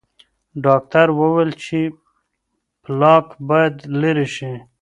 ډاکټر 0.65 1.07
وویل 1.19 1.51
چې 1.63 1.79
پلاک 2.83 3.25
باید 3.49 3.75
لرې 4.01 4.27
شي. 4.35 4.53